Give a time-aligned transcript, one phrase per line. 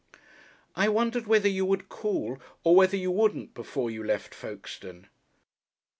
[0.75, 5.09] "I wondered whether you would call or whether you wouldn't before you left Folkestone."